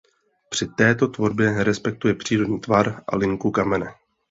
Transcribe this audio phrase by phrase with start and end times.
[0.49, 3.93] Při této tvorbě respektuje přírodní tvar a linku kamene.